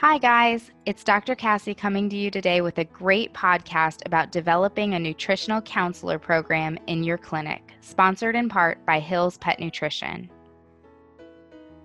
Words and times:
Hi, 0.00 0.16
guys. 0.16 0.70
It's 0.86 1.04
Dr. 1.04 1.34
Cassie 1.34 1.74
coming 1.74 2.08
to 2.08 2.16
you 2.16 2.30
today 2.30 2.62
with 2.62 2.78
a 2.78 2.86
great 2.86 3.34
podcast 3.34 3.98
about 4.06 4.32
developing 4.32 4.94
a 4.94 4.98
nutritional 4.98 5.60
counselor 5.60 6.18
program 6.18 6.78
in 6.86 7.04
your 7.04 7.18
clinic, 7.18 7.74
sponsored 7.82 8.34
in 8.34 8.48
part 8.48 8.82
by 8.86 8.98
Hill's 8.98 9.36
Pet 9.36 9.60
Nutrition. 9.60 10.30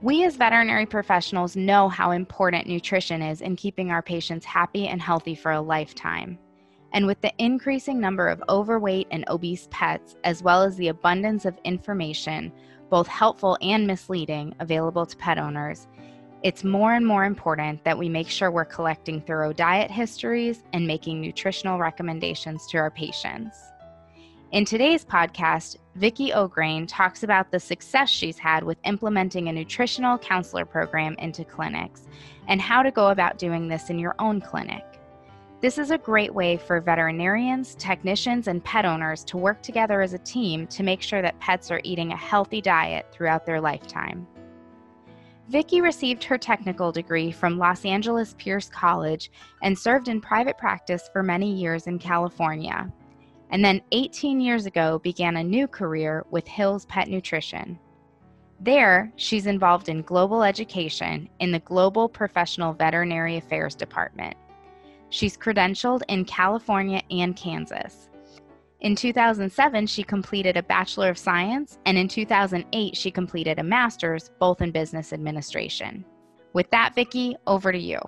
We 0.01 0.23
as 0.23 0.38
veterinary 0.38 0.86
professionals 0.86 1.57
know 1.57 1.89
how 1.89 2.12
important 2.12 2.67
nutrition 2.67 3.21
is 3.21 3.41
in 3.41 3.57
keeping 3.57 3.91
our 3.91 4.01
patients 4.01 4.45
happy 4.45 4.87
and 4.87 5.01
healthy 5.01 5.35
for 5.35 5.51
a 5.51 5.59
lifetime. 5.59 6.39
And 6.93 7.07
with 7.07 7.19
the 7.19 7.33
increasing 7.37 7.99
number 7.99 8.29
of 8.29 8.41
overweight 8.47 9.07
and 9.11 9.25
obese 9.27 9.67
pets, 9.71 10.15
as 10.23 10.41
well 10.41 10.63
as 10.63 10.77
the 10.77 10.87
abundance 10.87 11.43
of 11.43 11.59
information, 11.65 12.53
both 12.89 13.07
helpful 13.07 13.57
and 13.61 13.85
misleading, 13.85 14.55
available 14.61 15.05
to 15.05 15.17
pet 15.17 15.37
owners, 15.37 15.89
it's 16.45 16.63
more 16.63 16.93
and 16.93 17.07
more 17.07 17.25
important 17.25 17.84
that 17.85 17.98
we 17.98 18.07
make 18.07 18.30
sure 18.30 18.52
we're 18.52 18.63
collecting 18.63 19.20
thorough 19.20 19.51
diet 19.51 19.89
histories 19.89 20.61
and 20.73 20.85
making 20.85 21.20
nutritional 21.20 21.79
recommendations 21.79 22.67
to 22.67 22.77
our 22.77 22.91
patients. 22.91 23.57
In 24.51 24.63
today's 24.63 25.03
podcast, 25.03 25.77
Vicky 25.95 26.29
Ograin 26.29 26.85
talks 26.87 27.23
about 27.23 27.49
the 27.49 27.59
success 27.59 28.09
she's 28.09 28.37
had 28.37 28.63
with 28.63 28.77
implementing 28.84 29.49
a 29.49 29.53
nutritional 29.53 30.20
counselor 30.20 30.65
program 30.65 31.15
into 31.17 31.43
clinics 31.43 32.03
and 32.48 32.62
how 32.62 32.84
to 32.84 32.91
go 32.91 33.07
about 33.07 33.39
doing 33.39 33.67
this 33.67 33.89
in 33.89 33.98
your 33.98 34.13
own 34.20 34.39
clinic. 34.39 34.84
This 35.62 35.79
is 35.79 35.89
a 35.89 35.98
great 35.98 36.35
way 36.35 36.57
for 36.57 36.79
veterinarians, 36.79 37.73
technicians, 37.73 38.48
and 38.48 38.63
pet 38.63 38.85
owners 38.85 39.23
to 39.23 39.37
work 39.37 39.63
together 39.63 39.99
as 39.99 40.13
a 40.13 40.20
team 40.20 40.67
to 40.67 40.84
make 40.84 41.01
sure 41.01 41.23
that 41.23 41.39
pets 41.39 41.71
are 41.71 41.81
eating 41.84 42.12
a 42.12 42.15
healthy 42.15 42.62
diet 42.62 43.07
throughout 43.12 43.48
their 43.48 43.59
lifetime. 43.59 44.27
Vicky 45.48 45.80
received 45.80 46.23
her 46.23 46.40
technical 46.40 46.91
degree 46.91 47.31
from 47.31 47.59
Los 47.59 47.85
Angeles 47.85 48.34
Pierce 48.40 48.67
College 48.67 49.31
and 49.62 49.77
served 49.77 50.08
in 50.08 50.20
private 50.20 50.58
practice 50.58 51.07
for 51.13 51.21
many 51.21 51.54
years 51.54 51.85
in 51.85 51.99
California. 51.99 52.91
And 53.52 53.63
then 53.63 53.82
18 53.91 54.41
years 54.41 54.65
ago 54.65 54.99
began 54.99 55.37
a 55.37 55.43
new 55.43 55.68
career 55.68 56.26
with 56.32 56.48
Hill's 56.48 56.85
Pet 56.85 57.10
Nutrition. 57.10 57.77
There, 58.60 59.12
she's 59.18 59.46
involved 59.46 59.87
in 59.87 60.02
global 60.02 60.41
education 60.41 61.29
in 61.40 61.52
the 61.52 61.59
Global 61.59 62.09
Professional 62.09 62.74
Veterinary 62.74 63.37
Affairs 63.37 63.76
Department. 63.76 64.36
She's 65.09 65.38
credentialed 65.38 66.02
in 66.09 66.26
California 66.26 67.02
and 67.12 67.36
Kansas. 67.36 68.09
In 68.81 68.95
2007, 68.95 69.88
she 69.88 70.04
completed 70.04 70.58
a 70.58 70.64
Bachelor 70.64 71.09
of 71.09 71.18
Science, 71.18 71.80
and 71.86 71.98
in 71.98 72.08
2008, 72.08 72.95
she 72.95 73.09
completed 73.09 73.58
a 73.58 73.64
Master's, 73.64 74.31
both 74.38 74.62
in 74.62 74.72
Business 74.72 75.14
Administration. 75.14 76.04
With 76.54 76.70
that, 76.72 76.94
Vicky, 76.94 77.36
over 77.48 77.72
to 77.72 77.80
you. 77.80 78.00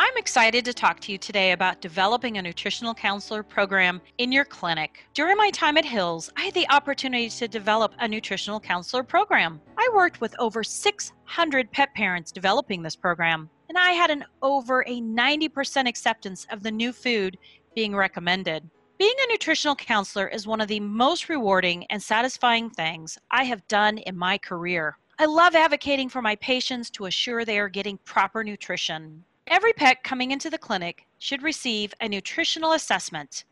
I'm 0.00 0.16
excited 0.16 0.64
to 0.66 0.72
talk 0.72 1.00
to 1.00 1.12
you 1.12 1.18
today 1.18 1.52
about 1.52 1.80
developing 1.80 2.38
a 2.38 2.42
nutritional 2.42 2.94
counselor 2.94 3.42
program 3.42 4.00
in 4.18 4.30
your 4.30 4.44
clinic. 4.44 5.04
During 5.12 5.36
my 5.36 5.50
time 5.50 5.76
at 5.76 5.84
Hill's, 5.84 6.30
I 6.36 6.42
had 6.44 6.54
the 6.54 6.70
opportunity 6.70 7.28
to 7.30 7.48
develop 7.48 7.94
a 7.98 8.06
nutritional 8.06 8.60
counselor 8.60 9.02
program. 9.02 9.60
I 9.76 9.90
worked 9.92 10.20
with 10.20 10.36
over 10.38 10.62
600 10.62 11.72
pet 11.72 11.92
parents 11.94 12.30
developing 12.30 12.82
this 12.82 12.94
program, 12.94 13.50
and 13.68 13.76
I 13.76 13.90
had 13.90 14.10
an 14.10 14.24
over 14.40 14.82
a 14.86 15.00
90% 15.00 15.88
acceptance 15.88 16.46
of 16.52 16.62
the 16.62 16.70
new 16.70 16.92
food 16.92 17.36
being 17.74 17.96
recommended. 17.96 18.70
Being 18.98 19.14
a 19.22 19.32
nutritional 19.32 19.76
counselor 19.76 20.26
is 20.26 20.44
one 20.44 20.60
of 20.60 20.66
the 20.66 20.80
most 20.80 21.28
rewarding 21.28 21.86
and 21.88 22.02
satisfying 22.02 22.68
things 22.68 23.16
I 23.30 23.44
have 23.44 23.68
done 23.68 23.98
in 23.98 24.18
my 24.18 24.38
career. 24.38 24.98
I 25.20 25.26
love 25.26 25.54
advocating 25.54 26.08
for 26.08 26.20
my 26.20 26.34
patients 26.34 26.90
to 26.90 27.06
assure 27.06 27.44
they 27.44 27.60
are 27.60 27.68
getting 27.68 27.98
proper 27.98 28.42
nutrition. 28.42 29.22
Every 29.46 29.72
pet 29.72 30.02
coming 30.02 30.32
into 30.32 30.50
the 30.50 30.58
clinic 30.58 31.06
should 31.20 31.44
receive 31.44 31.94
a 32.00 32.08
nutritional 32.08 32.72
assessment. 32.72 33.44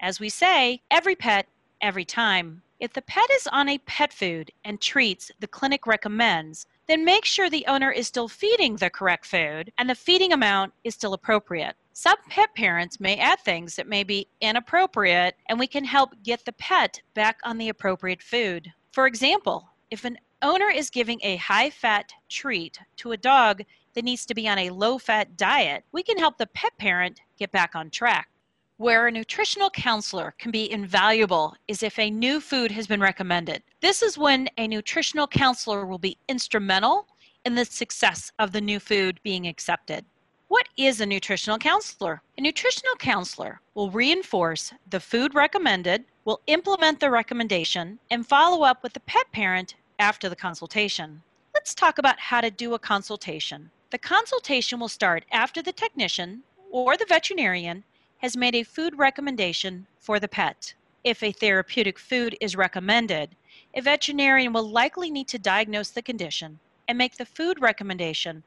As 0.00 0.18
we 0.18 0.28
say, 0.28 0.82
every 0.90 1.14
pet, 1.14 1.46
every 1.80 2.04
time. 2.04 2.62
If 2.80 2.92
the 2.92 3.02
pet 3.02 3.30
is 3.30 3.46
on 3.52 3.68
a 3.68 3.78
pet 3.78 4.12
food 4.12 4.50
and 4.64 4.80
treats 4.80 5.30
the 5.38 5.46
clinic 5.46 5.86
recommends, 5.86 6.66
then 6.88 7.04
make 7.04 7.24
sure 7.24 7.48
the 7.48 7.66
owner 7.68 7.92
is 7.92 8.08
still 8.08 8.26
feeding 8.26 8.74
the 8.74 8.90
correct 8.90 9.26
food 9.26 9.70
and 9.78 9.88
the 9.88 9.94
feeding 9.94 10.32
amount 10.32 10.72
is 10.82 10.94
still 10.94 11.14
appropriate. 11.14 11.76
Some 12.00 12.18
pet 12.28 12.54
parents 12.54 13.00
may 13.00 13.16
add 13.16 13.40
things 13.40 13.74
that 13.74 13.88
may 13.88 14.04
be 14.04 14.28
inappropriate, 14.40 15.34
and 15.48 15.58
we 15.58 15.66
can 15.66 15.82
help 15.82 16.14
get 16.22 16.44
the 16.44 16.52
pet 16.52 17.02
back 17.14 17.40
on 17.42 17.58
the 17.58 17.70
appropriate 17.70 18.22
food. 18.22 18.72
For 18.92 19.08
example, 19.08 19.68
if 19.90 20.04
an 20.04 20.16
owner 20.40 20.70
is 20.70 20.90
giving 20.90 21.18
a 21.24 21.34
high 21.38 21.70
fat 21.70 22.12
treat 22.28 22.78
to 22.98 23.10
a 23.10 23.16
dog 23.16 23.64
that 23.94 24.04
needs 24.04 24.24
to 24.26 24.34
be 24.34 24.46
on 24.46 24.58
a 24.58 24.70
low 24.70 24.98
fat 24.98 25.36
diet, 25.36 25.82
we 25.90 26.04
can 26.04 26.18
help 26.18 26.38
the 26.38 26.46
pet 26.46 26.70
parent 26.78 27.20
get 27.36 27.50
back 27.50 27.74
on 27.74 27.90
track. 27.90 28.28
Where 28.76 29.08
a 29.08 29.10
nutritional 29.10 29.70
counselor 29.70 30.36
can 30.38 30.52
be 30.52 30.70
invaluable 30.70 31.56
is 31.66 31.82
if 31.82 31.98
a 31.98 32.12
new 32.12 32.40
food 32.40 32.70
has 32.70 32.86
been 32.86 33.00
recommended. 33.00 33.64
This 33.80 34.02
is 34.02 34.16
when 34.16 34.48
a 34.56 34.68
nutritional 34.68 35.26
counselor 35.26 35.84
will 35.84 35.98
be 35.98 36.16
instrumental 36.28 37.08
in 37.44 37.56
the 37.56 37.64
success 37.64 38.30
of 38.38 38.52
the 38.52 38.60
new 38.60 38.78
food 38.78 39.18
being 39.24 39.48
accepted. 39.48 40.04
What 40.48 40.70
is 40.78 40.98
a 40.98 41.04
nutritional 41.04 41.58
counselor? 41.58 42.22
A 42.38 42.40
nutritional 42.40 42.96
counselor 42.96 43.60
will 43.74 43.90
reinforce 43.90 44.72
the 44.88 44.98
food 44.98 45.34
recommended, 45.34 46.06
will 46.24 46.40
implement 46.46 47.00
the 47.00 47.10
recommendation, 47.10 47.98
and 48.10 48.26
follow 48.26 48.64
up 48.64 48.82
with 48.82 48.94
the 48.94 49.00
pet 49.00 49.30
parent 49.30 49.74
after 49.98 50.26
the 50.26 50.36
consultation. 50.36 51.22
Let's 51.52 51.74
talk 51.74 51.98
about 51.98 52.18
how 52.18 52.40
to 52.40 52.50
do 52.50 52.72
a 52.72 52.78
consultation. 52.78 53.70
The 53.90 53.98
consultation 53.98 54.80
will 54.80 54.88
start 54.88 55.26
after 55.30 55.60
the 55.60 55.72
technician 55.72 56.42
or 56.70 56.96
the 56.96 57.04
veterinarian 57.06 57.84
has 58.18 58.34
made 58.34 58.54
a 58.54 58.62
food 58.62 58.96
recommendation 58.96 59.86
for 60.00 60.18
the 60.18 60.28
pet. 60.28 60.72
If 61.04 61.22
a 61.22 61.30
therapeutic 61.30 61.98
food 61.98 62.38
is 62.40 62.56
recommended, 62.56 63.36
a 63.74 63.82
veterinarian 63.82 64.54
will 64.54 64.66
likely 64.66 65.10
need 65.10 65.28
to 65.28 65.38
diagnose 65.38 65.90
the 65.90 66.00
condition 66.00 66.58
and 66.88 66.96
make 66.96 67.16
the 67.16 67.26
food 67.26 67.60
recommendation 67.60 68.42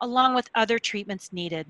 along 0.00 0.34
with 0.34 0.50
other 0.54 0.78
treatments 0.78 1.32
needed. 1.32 1.66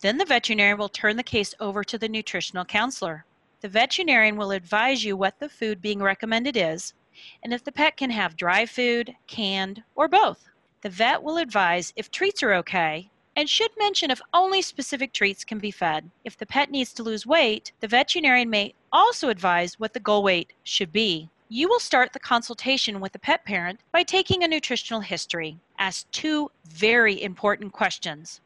Then 0.00 0.18
the 0.18 0.24
veterinarian 0.24 0.78
will 0.78 0.88
turn 0.88 1.16
the 1.16 1.22
case 1.22 1.54
over 1.58 1.82
to 1.84 1.98
the 1.98 2.08
nutritional 2.08 2.64
counselor. 2.64 3.24
The 3.60 3.68
veterinarian 3.68 4.36
will 4.36 4.52
advise 4.52 5.04
you 5.04 5.16
what 5.16 5.38
the 5.38 5.48
food 5.48 5.82
being 5.82 6.00
recommended 6.00 6.56
is 6.56 6.94
and 7.42 7.52
if 7.52 7.64
the 7.64 7.72
pet 7.72 7.96
can 7.96 8.10
have 8.10 8.36
dry 8.36 8.64
food, 8.64 9.16
canned, 9.26 9.82
or 9.96 10.06
both. 10.06 10.48
The 10.82 10.90
vet 10.90 11.22
will 11.22 11.36
advise 11.36 11.92
if 11.96 12.10
treats 12.10 12.42
are 12.44 12.54
okay 12.54 13.10
and 13.34 13.48
should 13.48 13.70
mention 13.76 14.10
if 14.10 14.20
only 14.32 14.62
specific 14.62 15.12
treats 15.12 15.44
can 15.44 15.58
be 15.58 15.70
fed. 15.70 16.10
If 16.24 16.36
the 16.36 16.46
pet 16.46 16.70
needs 16.70 16.92
to 16.94 17.02
lose 17.02 17.26
weight, 17.26 17.72
the 17.80 17.88
veterinarian 17.88 18.50
may 18.50 18.74
also 18.92 19.28
advise 19.28 19.78
what 19.78 19.92
the 19.92 20.00
goal 20.00 20.22
weight 20.22 20.52
should 20.62 20.92
be. 20.92 21.28
You 21.48 21.68
will 21.68 21.80
start 21.80 22.12
the 22.12 22.20
consultation 22.20 23.00
with 23.00 23.12
the 23.12 23.18
pet 23.18 23.44
parent 23.44 23.80
by 23.92 24.02
taking 24.02 24.44
a 24.44 24.48
nutritional 24.48 25.00
history. 25.00 25.58
Ask 25.78 26.10
two 26.10 26.50
very 26.68 27.22
important 27.22 27.72
questions. 27.72 28.40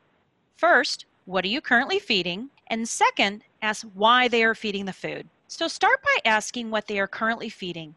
First, 0.57 1.07
what 1.25 1.45
are 1.45 1.49
you 1.49 1.61
currently 1.61 1.99
feeding? 1.99 2.51
And 2.67 2.89
second, 2.89 3.45
ask 3.63 3.87
why 3.95 4.29
they 4.29 4.45
are 4.45 4.55
feeding 4.55 4.85
the 4.85 4.93
food. 4.93 5.29
So 5.49 5.69
start 5.69 6.03
by 6.03 6.31
asking 6.31 6.71
what 6.71 6.87
they 6.87 6.99
are 6.99 7.07
currently 7.07 7.49
feeding. 7.49 7.95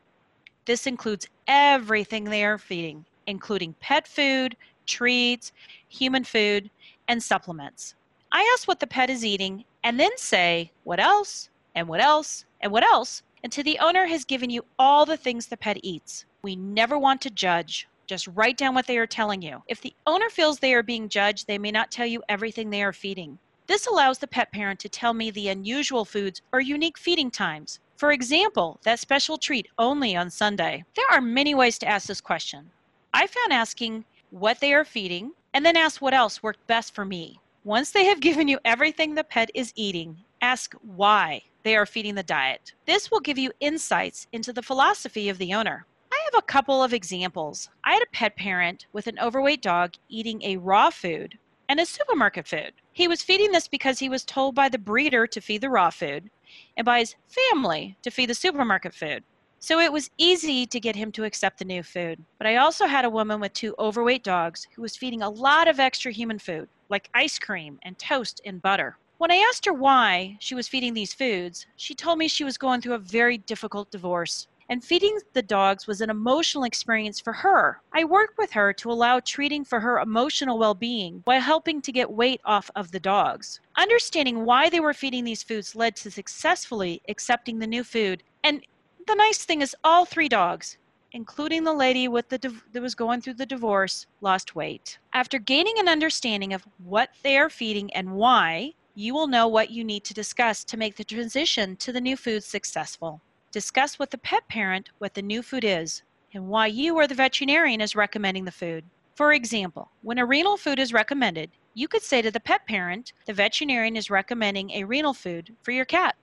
This 0.65 0.87
includes 0.87 1.27
everything 1.47 2.25
they 2.25 2.43
are 2.43 2.57
feeding, 2.57 3.05
including 3.27 3.75
pet 3.79 4.07
food, 4.07 4.55
treats, 4.85 5.51
human 5.87 6.23
food, 6.23 6.69
and 7.07 7.21
supplements. 7.21 7.95
I 8.31 8.49
ask 8.53 8.67
what 8.67 8.79
the 8.79 8.87
pet 8.87 9.09
is 9.09 9.23
eating 9.23 9.63
and 9.83 9.99
then 9.99 10.17
say 10.17 10.71
what 10.83 10.99
else 10.99 11.49
and 11.75 11.87
what 11.87 12.01
else 12.01 12.45
and 12.61 12.71
what 12.71 12.83
else 12.83 13.21
until 13.43 13.63
the 13.63 13.79
owner 13.79 14.05
has 14.07 14.25
given 14.25 14.49
you 14.49 14.65
all 14.79 15.05
the 15.05 15.17
things 15.17 15.45
the 15.45 15.57
pet 15.57 15.77
eats. 15.83 16.25
We 16.41 16.55
never 16.55 16.97
want 16.97 17.21
to 17.21 17.29
judge. 17.29 17.87
Just 18.07 18.27
write 18.27 18.57
down 18.57 18.75
what 18.75 18.87
they 18.87 18.97
are 18.97 19.07
telling 19.07 19.41
you. 19.41 19.63
If 19.67 19.81
the 19.81 19.95
owner 20.05 20.29
feels 20.29 20.59
they 20.59 20.73
are 20.73 20.83
being 20.83 21.09
judged, 21.09 21.47
they 21.47 21.57
may 21.57 21.71
not 21.71 21.91
tell 21.91 22.05
you 22.05 22.23
everything 22.29 22.69
they 22.69 22.83
are 22.83 22.93
feeding. 22.93 23.39
This 23.67 23.87
allows 23.87 24.19
the 24.19 24.27
pet 24.27 24.51
parent 24.51 24.79
to 24.81 24.89
tell 24.89 25.13
me 25.13 25.31
the 25.31 25.47
unusual 25.47 26.05
foods 26.05 26.41
or 26.53 26.59
unique 26.59 26.97
feeding 26.97 27.31
times. 27.31 27.79
For 27.97 28.11
example, 28.11 28.79
that 28.83 28.99
special 28.99 29.37
treat 29.37 29.67
only 29.79 30.15
on 30.15 30.29
Sunday. 30.29 30.83
There 30.95 31.09
are 31.11 31.21
many 31.21 31.55
ways 31.55 31.79
to 31.79 31.87
ask 31.87 32.07
this 32.07 32.21
question. 32.21 32.69
I 33.13 33.25
found 33.25 33.53
asking 33.53 34.05
what 34.29 34.59
they 34.59 34.73
are 34.73 34.85
feeding 34.85 35.31
and 35.53 35.65
then 35.65 35.77
ask 35.77 36.01
what 36.01 36.13
else 36.13 36.43
worked 36.43 36.67
best 36.67 36.93
for 36.93 37.05
me. 37.05 37.39
Once 37.63 37.91
they 37.91 38.05
have 38.05 38.19
given 38.27 38.47
you 38.47 38.59
everything 38.65 39.15
the 39.15 39.23
pet 39.23 39.49
is 39.55 39.73
eating, 39.75 40.17
ask 40.41 40.75
why 40.83 41.41
they 41.63 41.75
are 41.75 41.85
feeding 41.85 42.13
the 42.13 42.23
diet. 42.23 42.73
This 42.85 43.09
will 43.09 43.21
give 43.21 43.39
you 43.39 43.51
insights 43.59 44.27
into 44.31 44.53
the 44.53 44.61
philosophy 44.61 45.29
of 45.29 45.39
the 45.39 45.53
owner. 45.53 45.87
Have 46.31 46.43
a 46.43 46.47
couple 46.47 46.81
of 46.81 46.91
examples. 46.91 47.69
I 47.83 47.93
had 47.93 48.01
a 48.01 48.07
pet 48.11 48.35
parent 48.35 48.87
with 48.91 49.05
an 49.05 49.19
overweight 49.19 49.61
dog 49.61 49.93
eating 50.09 50.41
a 50.41 50.57
raw 50.57 50.89
food 50.89 51.37
and 51.69 51.79
a 51.79 51.85
supermarket 51.85 52.47
food. 52.47 52.71
He 52.93 53.07
was 53.07 53.21
feeding 53.21 53.51
this 53.51 53.67
because 53.67 53.99
he 53.99 54.09
was 54.09 54.25
told 54.25 54.55
by 54.55 54.69
the 54.69 54.79
breeder 54.79 55.27
to 55.27 55.39
feed 55.39 55.61
the 55.61 55.69
raw 55.69 55.91
food 55.91 56.31
and 56.77 56.83
by 56.83 56.99
his 56.99 57.15
family 57.27 57.95
to 58.01 58.09
feed 58.09 58.29
the 58.31 58.33
supermarket 58.33 58.95
food. 58.95 59.23
So 59.59 59.79
it 59.79 59.93
was 59.93 60.09
easy 60.17 60.65
to 60.65 60.79
get 60.79 60.95
him 60.95 61.11
to 61.11 61.25
accept 61.25 61.59
the 61.59 61.65
new 61.65 61.83
food. 61.83 62.25
But 62.39 62.47
I 62.47 62.55
also 62.55 62.87
had 62.87 63.05
a 63.05 63.09
woman 63.09 63.39
with 63.39 63.53
two 63.53 63.75
overweight 63.77 64.23
dogs 64.23 64.67
who 64.75 64.81
was 64.81 64.97
feeding 64.97 65.21
a 65.21 65.29
lot 65.29 65.67
of 65.67 65.79
extra 65.79 66.11
human 66.11 66.39
food. 66.39 66.67
like 66.89 67.09
ice 67.13 67.37
cream 67.37 67.77
and 67.83 67.99
toast 67.99 68.41
and 68.45 68.63
butter. 68.63 68.97
When 69.19 69.31
I 69.31 69.45
asked 69.49 69.65
her 69.65 69.73
why 69.73 70.37
she 70.39 70.55
was 70.55 70.67
feeding 70.67 70.95
these 70.95 71.13
foods, 71.13 71.67
she 71.75 71.93
told 71.93 72.17
me 72.17 72.27
she 72.27 72.43
was 72.43 72.57
going 72.57 72.81
through 72.81 72.95
a 72.95 72.99
very 72.99 73.37
difficult 73.37 73.91
divorce 73.91 74.47
and 74.69 74.83
feeding 74.83 75.19
the 75.33 75.41
dogs 75.41 75.87
was 75.87 76.01
an 76.01 76.09
emotional 76.09 76.63
experience 76.63 77.19
for 77.19 77.33
her. 77.33 77.81
I 77.93 78.03
worked 78.03 78.37
with 78.37 78.51
her 78.51 78.73
to 78.73 78.91
allow 78.91 79.19
treating 79.19 79.63
for 79.63 79.79
her 79.79 79.99
emotional 79.99 80.57
well 80.57 80.73
being 80.73 81.21
while 81.25 81.41
helping 81.41 81.81
to 81.81 81.91
get 81.91 82.11
weight 82.11 82.41
off 82.45 82.71
of 82.75 82.91
the 82.91 82.99
dogs. 82.99 83.59
Understanding 83.77 84.45
why 84.45 84.69
they 84.69 84.79
were 84.79 84.93
feeding 84.93 85.23
these 85.23 85.43
foods 85.43 85.75
led 85.75 85.95
to 85.97 86.11
successfully 86.11 87.01
accepting 87.07 87.59
the 87.59 87.67
new 87.67 87.83
food. 87.83 88.23
And 88.43 88.65
the 89.07 89.15
nice 89.15 89.45
thing 89.45 89.61
is, 89.61 89.75
all 89.83 90.05
three 90.05 90.29
dogs, 90.29 90.77
including 91.11 91.63
the 91.63 91.73
lady 91.73 92.07
with 92.07 92.27
the 92.29 92.37
that 92.71 92.81
was 92.81 92.95
going 92.95 93.21
through 93.21 93.35
the 93.35 93.45
divorce, 93.45 94.07
lost 94.21 94.55
weight. 94.55 94.97
After 95.13 95.39
gaining 95.39 95.79
an 95.79 95.87
understanding 95.87 96.53
of 96.53 96.65
what 96.83 97.09
they 97.23 97.37
are 97.37 97.49
feeding 97.49 97.93
and 97.93 98.13
why, 98.13 98.73
you 98.95 99.13
will 99.13 99.27
know 99.27 99.47
what 99.47 99.69
you 99.69 99.83
need 99.83 100.03
to 100.05 100.13
discuss 100.13 100.63
to 100.63 100.77
make 100.77 100.95
the 100.95 101.03
transition 101.03 101.75
to 101.77 101.91
the 101.91 102.01
new 102.01 102.17
food 102.17 102.43
successful. 102.43 103.21
Discuss 103.55 103.97
with 103.97 104.09
the 104.09 104.17
pet 104.17 104.45
parent 104.49 104.89
what 104.97 105.13
the 105.13 105.21
new 105.21 105.41
food 105.41 105.63
is 105.63 106.03
and 106.33 106.49
why 106.49 106.67
you 106.67 106.97
or 106.97 107.07
the 107.07 107.15
veterinarian 107.15 107.79
is 107.79 107.95
recommending 107.95 108.43
the 108.43 108.51
food. 108.51 108.83
For 109.15 109.31
example, 109.31 109.91
when 110.01 110.17
a 110.17 110.25
renal 110.25 110.57
food 110.57 110.77
is 110.77 110.91
recommended, 110.91 111.51
you 111.73 111.87
could 111.87 112.01
say 112.01 112.21
to 112.21 112.31
the 112.31 112.41
pet 112.41 112.67
parent, 112.67 113.13
the 113.25 113.31
veterinarian 113.31 113.95
is 113.95 114.09
recommending 114.09 114.71
a 114.71 114.83
renal 114.83 115.13
food 115.13 115.55
for 115.63 115.71
your 115.71 115.85
cat. 115.85 116.17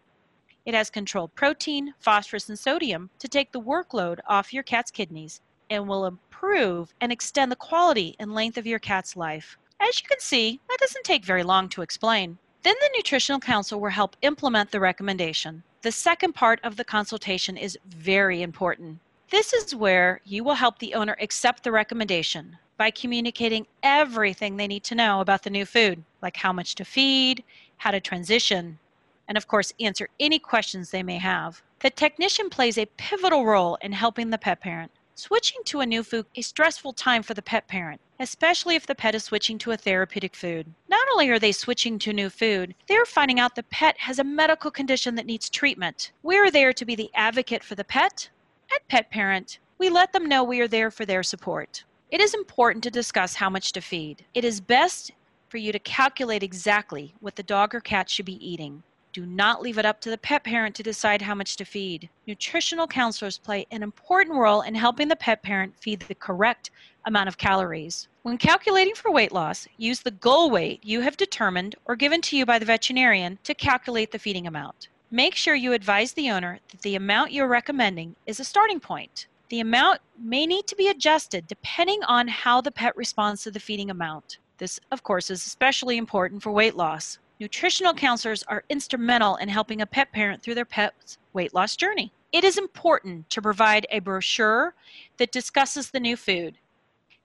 It 0.67 0.75
has 0.75 0.91
controlled 0.91 1.35
protein, 1.35 1.95
phosphorus, 2.01 2.51
and 2.51 2.59
sodium 2.59 3.09
to 3.19 3.29
take 3.29 3.51
the 3.51 3.63
workload 3.63 4.19
off 4.27 4.53
your 4.53 4.63
cat's 4.63 4.91
kidneys 4.91 5.41
and 5.71 5.89
will 5.89 6.05
improve 6.05 6.93
and 7.01 7.11
extend 7.11 7.51
the 7.51 7.57
quality 7.57 8.15
and 8.19 8.35
length 8.35 8.59
of 8.59 8.67
your 8.67 8.79
cat's 8.79 9.17
life. 9.17 9.57
As 9.81 10.03
you 10.03 10.07
can 10.07 10.21
see, 10.21 10.61
that 10.69 10.81
doesn't 10.81 11.07
take 11.07 11.25
very 11.25 11.45
long 11.45 11.71
to 11.71 11.81
explain. 11.81 12.37
Then 12.63 12.75
the 12.81 12.91
nutritional 12.97 13.41
counselor 13.41 13.81
will 13.81 13.91
help 13.91 14.17
implement 14.23 14.71
the 14.71 14.81
recommendation. 14.81 15.63
The 15.83 15.91
second 15.91 16.35
part 16.35 16.61
of 16.63 16.77
the 16.77 16.85
consultation 16.85 17.57
is 17.57 17.79
very 17.87 18.41
important. 18.41 19.01
This 19.31 19.53
is 19.53 19.75
where 19.75 20.21
you 20.25 20.45
will 20.45 20.55
help 20.55 20.79
the 20.79 20.95
owner 20.95 21.17
accept 21.21 21.65
the 21.65 21.73
recommendation 21.73 22.59
by 22.77 22.91
communicating 22.91 23.67
everything 23.83 24.57
they 24.57 24.69
need 24.69 24.85
to 24.85 24.95
know 24.95 25.21
about 25.21 25.43
the 25.43 25.51
new 25.51 25.67
food, 25.67 26.05
like 26.21 26.37
how 26.37 26.53
much 26.53 26.75
to 26.77 26.85
feed, 26.85 27.43
how 27.79 27.91
to 27.91 28.01
transition, 28.01 28.79
and 29.27 29.37
of 29.37 29.49
course, 29.49 29.73
answer 29.81 30.09
any 30.21 30.39
questions 30.39 30.91
they 30.91 31.03
may 31.03 31.19
have. 31.19 31.63
The 31.81 31.91
technician 31.91 32.49
plays 32.49 32.79
a 32.79 32.87
pivotal 32.97 33.45
role 33.45 33.77
in 33.81 33.93
helping 33.93 34.31
the 34.31 34.39
pet 34.39 34.61
parent. 34.61 34.93
Switching 35.23 35.63
to 35.67 35.79
a 35.79 35.87
new 35.87 36.03
food 36.03 36.27
is 36.35 36.47
a 36.47 36.49
stressful 36.49 36.93
time 36.93 37.23
for 37.23 37.33
the 37.33 37.41
pet 37.41 37.69
parent, 37.69 38.01
especially 38.19 38.75
if 38.75 38.89
the 38.89 38.95
pet 38.97 39.15
is 39.15 39.23
switching 39.23 39.57
to 39.57 39.71
a 39.71 39.77
therapeutic 39.77 40.35
food. 40.35 40.75
Not 40.89 41.07
only 41.13 41.29
are 41.29 41.39
they 41.39 41.53
switching 41.53 41.97
to 42.01 42.13
new 42.13 42.29
food, 42.29 42.75
they 42.89 42.97
are 42.97 43.05
finding 43.05 43.39
out 43.39 43.55
the 43.55 43.63
pet 43.63 43.97
has 44.01 44.19
a 44.19 44.25
medical 44.25 44.69
condition 44.69 45.15
that 45.15 45.25
needs 45.25 45.49
treatment. 45.49 46.11
We 46.25 46.37
are 46.39 46.51
there 46.51 46.73
to 46.73 46.85
be 46.85 46.97
the 46.97 47.09
advocate 47.15 47.63
for 47.63 47.77
the 47.77 47.85
pet. 47.85 48.31
At 48.75 48.89
Pet 48.89 49.13
Parent, 49.13 49.61
we 49.79 49.91
let 49.91 50.13
them 50.13 50.27
know 50.27 50.43
we 50.43 50.61
are 50.61 50.67
there 50.67 50.91
for 50.91 51.07
their 51.07 51.23
support. 51.23 51.85
It 52.11 52.21
is 52.21 52.35
important 52.35 52.83
to 52.83 52.91
discuss 52.91 53.37
how 53.37 53.49
much 53.49 53.71
to 53.75 53.81
feed. 53.81 54.25
It 54.35 54.45
is 54.45 54.61
best 54.61 55.13
for 55.49 55.59
you 55.59 55.71
to 55.71 55.79
calculate 55.79 56.43
exactly 56.43 57.15
what 57.21 57.37
the 57.37 57.45
dog 57.45 57.77
or 57.77 57.81
cat 57.81 58.11
should 58.11 58.27
be 58.27 58.45
eating. 58.45 58.83
Do 59.13 59.27
not 59.27 59.61
leave 59.61 59.77
it 59.77 59.85
up 59.85 60.01
to 60.01 60.11
the 60.11 60.17
pet 60.17 60.43
parent 60.43 60.75
to 60.77 60.83
decide 60.83 61.21
how 61.21 61.35
much 61.35 61.57
to 61.57 61.67
feed. 61.67 62.09
Nutritional 62.27 62.87
counselors 62.87 63.37
play 63.37 63.67
an 63.71 63.83
important 63.83 64.39
role 64.39 64.63
in 64.63 64.75
helping 64.75 65.09
the 65.09 65.17
pet 65.17 65.43
parent 65.43 65.75
feed 65.79 66.01
the 66.01 66.15
correct 66.15 66.71
amount 67.05 67.29
of 67.29 67.37
calories. 67.37 68.09
When 68.23 68.39
calculating 68.39 68.95
for 68.95 69.13
weight 69.13 69.31
loss, 69.31 69.69
use 69.77 70.01
the 70.01 70.13
goal 70.13 70.51
weight 70.51 70.81
you 70.83 71.03
have 71.03 71.19
determined 71.19 71.75
or 71.85 71.95
given 71.95 72.23
to 72.23 72.37
you 72.39 72.47
by 72.47 72.59
the 72.59 72.65
veterinarian 72.65 73.39
to 73.45 73.53
calculate 73.53 74.13
the 74.13 74.19
feeding 74.19 74.47
amount. 74.47 74.89
Make 75.11 75.35
sure 75.35 75.55
you 75.55 75.75
advise 75.75 76.15
the 76.15 76.31
owner 76.31 76.61
that 76.71 76.81
the 76.81 76.95
amount 76.95 77.33
you're 77.33 77.49
recommending 77.49 78.17
is 78.25 78.41
a 78.41 78.45
starting 78.45 78.81
point. 78.81 79.27
The 79.51 79.61
amount 79.61 80.01
may 80.19 80.47
need 80.47 80.67
to 80.69 80.77
be 80.77 80.89
adjusted 80.89 81.47
depending 81.47 82.03
on 82.05 82.29
how 82.29 82.63
the 82.63 82.71
pet 82.71 82.97
responds 82.97 83.43
to 83.43 83.51
the 83.51 83.61
feeding 83.61 83.91
amount. 83.91 84.39
This, 84.57 84.81
of 84.91 85.03
course, 85.03 85.29
is 85.29 85.45
especially 85.45 85.99
important 85.99 86.43
for 86.43 86.51
weight 86.51 86.77
loss. 86.77 87.19
Nutritional 87.43 87.93
counselors 87.93 88.45
are 88.45 88.63
instrumental 88.69 89.35
in 89.35 89.49
helping 89.49 89.81
a 89.81 89.87
pet 89.87 90.13
parent 90.13 90.41
through 90.41 90.55
their 90.55 90.65
pet's 90.65 91.19
weight 91.33 91.53
loss 91.53 91.75
journey. 91.75 92.13
It 92.31 92.45
is 92.45 92.57
important 92.57 93.29
to 93.31 93.43
provide 93.43 93.85
a 93.91 93.99
brochure 93.99 94.77
that 95.17 95.33
discusses 95.33 95.91
the 95.91 95.99
new 95.99 96.17
food. 96.17 96.57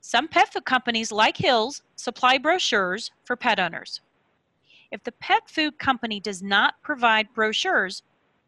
Some 0.01 0.27
pet 0.27 0.51
food 0.51 0.65
companies, 0.65 1.11
like 1.11 1.37
Hill's, 1.37 1.83
supply 1.97 2.39
brochures 2.39 3.11
for 3.25 3.35
pet 3.35 3.59
owners. 3.59 4.01
If 4.91 5.03
the 5.03 5.11
pet 5.11 5.47
food 5.51 5.77
company 5.77 6.19
does 6.19 6.41
not 6.41 6.81
provide 6.81 7.31
brochures, 7.35 8.01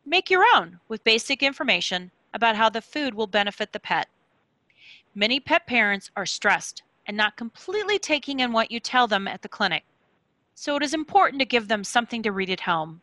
make 0.08 0.32
your 0.32 0.46
own 0.56 0.80
with 0.88 1.04
basic 1.04 1.44
information 1.44 2.10
about 2.34 2.56
how 2.56 2.72
the 2.72 2.82
food 2.82 3.14
will 3.14 3.28
benefit 3.28 3.74
the 3.74 3.80
pet. 3.80 4.08
Many 5.14 5.40
pet 5.40 5.68
parents 5.68 6.10
are 6.16 6.26
stressed 6.26 6.82
and 7.06 7.16
not 7.16 7.38
completely 7.38 8.00
taking 8.00 8.40
in 8.40 8.54
what 8.54 8.72
you 8.72 8.80
tell 8.80 9.06
them 9.06 9.28
at 9.28 9.44
the 9.44 9.48
clinic 9.48 9.84
so 10.60 10.76
it 10.76 10.84
is 10.84 10.94
important 10.94 11.40
to 11.40 11.46
give 11.46 11.70
them 11.70 11.86
something 11.86 12.22
to 12.22 12.34
read 12.34 12.50
at 12.50 12.60
home. 12.60 13.00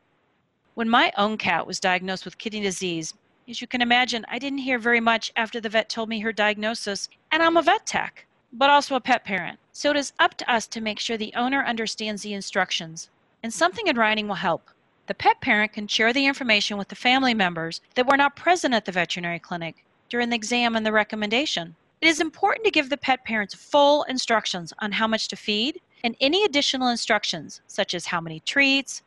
When 0.74 0.90
my 0.90 1.10
own 1.16 1.38
cat 1.38 1.66
was 1.66 1.80
diagnosed 1.80 2.26
with 2.26 2.36
kidney 2.36 2.60
disease, 2.60 3.14
as 3.48 3.62
you 3.62 3.66
can 3.66 3.80
imagine, 3.80 4.26
I 4.28 4.38
didn't 4.38 4.58
hear 4.58 4.78
very 4.78 5.00
much 5.00 5.32
after 5.36 5.58
the 5.58 5.70
vet 5.70 5.88
told 5.88 6.10
me 6.10 6.20
her 6.20 6.34
diagnosis, 6.34 7.08
and 7.32 7.42
I'm 7.42 7.56
a 7.56 7.62
vet 7.62 7.86
tech, 7.86 8.26
but 8.52 8.68
also 8.68 8.94
a 8.94 9.00
pet 9.00 9.24
parent. 9.24 9.58
So 9.72 9.88
it 9.88 9.96
is 9.96 10.12
up 10.18 10.36
to 10.36 10.52
us 10.52 10.66
to 10.66 10.82
make 10.82 10.98
sure 10.98 11.16
the 11.16 11.32
owner 11.34 11.64
understands 11.64 12.20
the 12.20 12.34
instructions, 12.34 13.08
and 13.42 13.50
something 13.50 13.86
in 13.86 13.96
writing 13.96 14.28
will 14.28 14.34
help. 14.34 14.68
The 15.06 15.14
pet 15.14 15.40
parent 15.40 15.72
can 15.72 15.88
share 15.88 16.12
the 16.12 16.26
information 16.26 16.76
with 16.76 16.88
the 16.88 16.94
family 16.94 17.32
members 17.32 17.80
that 17.94 18.06
were 18.06 18.18
not 18.18 18.36
present 18.36 18.74
at 18.74 18.84
the 18.84 18.92
veterinary 18.92 19.38
clinic 19.38 19.82
during 20.10 20.28
the 20.28 20.36
exam 20.36 20.76
and 20.76 20.84
the 20.84 20.92
recommendation. 20.92 21.74
It 22.02 22.08
is 22.08 22.20
important 22.20 22.66
to 22.66 22.70
give 22.70 22.90
the 22.90 22.98
pet 22.98 23.24
parents 23.24 23.54
full 23.54 24.02
instructions 24.02 24.74
on 24.80 24.92
how 24.92 25.06
much 25.06 25.28
to 25.28 25.36
feed 25.36 25.80
and 26.06 26.14
any 26.20 26.44
additional 26.44 26.86
instructions, 26.86 27.62
such 27.66 27.92
as 27.92 28.06
how 28.06 28.20
many 28.20 28.38
treats, 28.38 29.02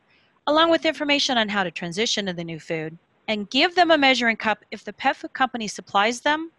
along 0.46 0.70
with 0.70 0.84
information 0.84 1.38
on 1.38 1.48
how 1.48 1.64
to 1.64 1.70
transition 1.70 2.26
to 2.26 2.34
the 2.34 2.44
new 2.44 2.60
food, 2.60 2.98
and 3.26 3.48
give 3.48 3.74
them 3.74 3.90
a 3.90 3.96
measuring 3.96 4.36
cup 4.36 4.66
if 4.70 4.84
the 4.84 4.92
pet 4.92 5.16
food 5.16 5.32
company 5.32 5.66
supplies 5.66 6.20
them, 6.20 6.50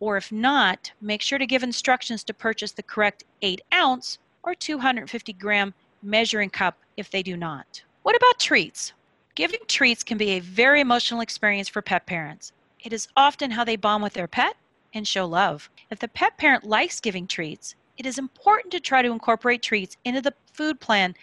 or 0.00 0.16
if 0.16 0.32
not, 0.32 0.90
make 1.02 1.20
sure 1.20 1.38
to 1.38 1.44
give 1.44 1.62
instructions 1.62 2.24
to 2.24 2.32
purchase 2.32 2.72
the 2.72 2.82
correct 2.82 3.24
8 3.42 3.60
ounce 3.74 4.18
or 4.42 4.54
250 4.54 5.34
gram 5.34 5.74
measuring 6.02 6.48
cup 6.48 6.78
if 6.96 7.10
they 7.10 7.22
do 7.22 7.36
not. 7.36 7.82
What 8.02 8.16
about 8.16 8.40
treats? 8.40 8.94
Giving 9.34 9.60
treats 9.68 10.02
can 10.02 10.16
be 10.16 10.30
a 10.30 10.40
very 10.40 10.80
emotional 10.80 11.20
experience 11.20 11.68
for 11.68 11.82
pet 11.82 12.06
parents. 12.06 12.52
It 12.80 12.94
is 12.94 13.08
often 13.14 13.50
how 13.50 13.64
they 13.64 13.76
bond 13.76 14.02
with 14.02 14.14
their 14.14 14.26
pet 14.26 14.56
and 14.94 15.06
show 15.06 15.26
love. 15.26 15.68
If 15.90 15.98
the 15.98 16.08
pet 16.08 16.38
parent 16.38 16.64
likes 16.64 16.98
giving 16.98 17.26
treats, 17.26 17.74
it 18.02 18.06
is 18.06 18.18
important 18.18 18.72
to 18.72 18.80
try 18.80 19.00
to 19.00 19.12
incorporate 19.12 19.62
treats 19.62 19.96
into 20.04 20.20
the 20.20 20.34
food 20.52 20.80
plan 20.80 21.14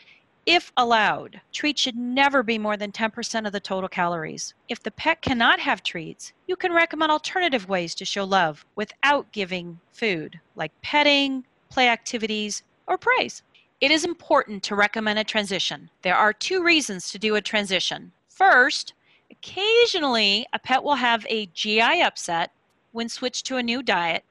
if 0.45 0.71
allowed. 0.77 1.41
Treats 1.51 1.81
should 1.81 1.97
never 1.97 2.41
be 2.41 2.57
more 2.57 2.77
than 2.77 2.93
10% 2.93 3.45
of 3.45 3.51
the 3.51 3.59
total 3.59 3.89
calories. 3.89 4.53
If 4.69 4.81
the 4.81 4.91
pet 4.91 5.21
cannot 5.21 5.59
have 5.59 5.83
treats, 5.83 6.31
you 6.47 6.55
can 6.55 6.71
recommend 6.71 7.11
alternative 7.11 7.67
ways 7.67 7.93
to 7.95 8.05
show 8.05 8.23
love 8.23 8.65
without 8.77 9.29
giving 9.33 9.77
food, 9.91 10.39
like 10.55 10.71
petting, 10.81 11.43
play 11.69 11.89
activities, 11.89 12.63
or 12.87 12.97
praise. 12.97 13.43
It 13.81 13.91
is 13.91 14.05
important 14.05 14.63
to 14.63 14.75
recommend 14.75 15.19
a 15.19 15.25
transition. 15.25 15.89
There 16.01 16.15
are 16.15 16.31
two 16.31 16.63
reasons 16.63 17.11
to 17.11 17.19
do 17.19 17.35
a 17.35 17.41
transition. 17.41 18.13
First, 18.29 18.93
occasionally 19.29 20.47
a 20.53 20.59
pet 20.59 20.81
will 20.81 20.95
have 20.95 21.25
a 21.27 21.47
GI 21.47 22.01
upset 22.03 22.53
when 22.93 23.09
switched 23.09 23.45
to 23.47 23.57
a 23.57 23.63
new 23.63 23.83
diet 23.83 24.23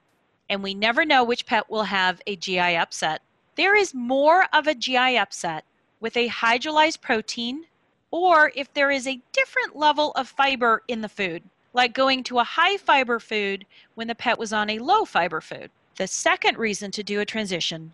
and 0.48 0.62
we 0.62 0.74
never 0.74 1.04
know 1.04 1.24
which 1.24 1.46
pet 1.46 1.68
will 1.70 1.84
have 1.84 2.20
a 2.26 2.36
GI 2.36 2.76
upset. 2.76 3.22
There 3.56 3.76
is 3.76 3.94
more 3.94 4.46
of 4.52 4.66
a 4.66 4.74
GI 4.74 5.18
upset 5.18 5.64
with 6.00 6.16
a 6.16 6.28
hydrolyzed 6.28 7.00
protein 7.00 7.66
or 8.10 8.52
if 8.54 8.72
there 8.72 8.90
is 8.90 9.06
a 9.06 9.20
different 9.32 9.76
level 9.76 10.12
of 10.12 10.28
fiber 10.28 10.82
in 10.88 11.02
the 11.02 11.08
food, 11.08 11.42
like 11.74 11.92
going 11.92 12.24
to 12.24 12.38
a 12.38 12.44
high 12.44 12.76
fiber 12.78 13.20
food 13.20 13.66
when 13.94 14.08
the 14.08 14.14
pet 14.14 14.38
was 14.38 14.52
on 14.52 14.70
a 14.70 14.78
low 14.78 15.04
fiber 15.04 15.40
food. 15.40 15.70
The 15.96 16.06
second 16.06 16.56
reason 16.56 16.90
to 16.92 17.02
do 17.02 17.20
a 17.20 17.26
transition 17.26 17.92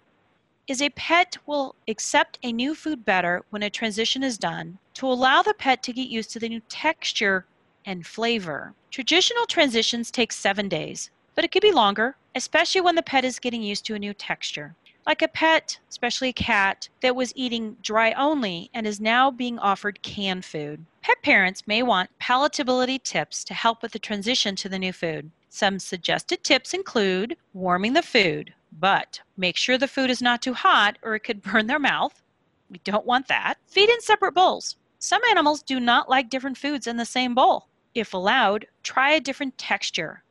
is 0.67 0.81
a 0.81 0.91
pet 0.91 1.37
will 1.47 1.75
accept 1.89 2.39
a 2.43 2.53
new 2.53 2.75
food 2.75 3.05
better 3.05 3.45
when 3.51 3.63
a 3.63 3.71
transition 3.71 4.23
is 4.23 4.39
done 4.39 4.79
to 4.95 5.07
allow 5.07 5.43
the 5.43 5.55
pet 5.55 5.83
to 5.83 5.93
get 5.93 6.09
used 6.09 6.31
to 6.31 6.39
the 6.39 6.49
new 6.49 6.61
texture 6.69 7.45
and 7.85 8.07
flavor. 8.07 8.73
Traditional 8.91 9.47
transitions 9.47 10.11
take 10.11 10.33
seven 10.33 10.69
days 10.69 11.11
but 11.35 11.45
it 11.45 11.53
could 11.53 11.63
be 11.63 11.73
longer, 11.73 12.17
especially 12.35 12.81
when 12.81 12.95
the 12.95 13.03
pet 13.03 13.25
is 13.25 13.39
getting 13.39 13.63
used 13.63 13.85
to 13.87 13.95
a 13.95 13.99
new 13.99 14.15
texture. 14.15 14.75
Like 15.07 15.21
a 15.21 15.29
pet, 15.29 15.79
especially 15.91 16.31
a 16.31 16.33
cat, 16.33 16.89
that 17.03 17.15
was 17.15 17.33
eating 17.37 17.77
dry 17.83 18.13
only 18.13 18.71
and 18.73 18.87
is 18.87 19.01
now 19.01 19.31
being 19.31 19.59
offered 19.59 20.03
canned 20.03 20.45
food. 20.47 20.87
Pet 21.03 21.21
parents 21.23 21.67
may 21.67 21.83
want 21.83 22.09
palatability 22.19 23.03
tips 23.03 23.45
to 23.45 23.55
help 23.55 23.83
with 23.83 23.93
the 23.93 23.99
transition 23.99 24.57
to 24.57 24.69
the 24.69 24.79
new 24.79 24.93
food. 24.93 25.31
Some 25.51 25.79
suggested 25.79 26.43
tips 26.43 26.73
include 26.73 27.37
warming 27.53 27.93
the 27.93 28.03
food, 28.03 28.55
But 28.73 29.21
make 29.37 29.57
sure 29.57 29.79
the 29.79 29.87
food 29.87 30.11
is 30.11 30.23
not 30.23 30.43
too 30.43 30.55
hot 30.55 30.99
or 31.03 31.15
it 31.15 31.21
could 31.21 31.43
burn 31.53 31.67
their 31.67 31.79
mouth. 31.79 32.23
We 32.71 32.79
don't 32.83 33.07
want 33.07 33.29
that. 33.29 33.57
Feed 33.69 33.91
in 33.91 34.01
separate 34.01 34.33
bowls. 34.33 34.77
Some 34.99 35.23
animals 35.31 35.63
do 35.63 35.79
not 35.79 36.09
like 36.09 36.31
different 36.31 36.57
foods 36.57 36.87
in 36.87 36.97
the 36.97 37.05
same 37.05 37.35
bowl. 37.35 37.69
If 37.95 38.15
allowed, 38.15 38.67
try 38.83 39.11
a 39.13 39.21
different 39.21 39.59
texture. 39.59 40.24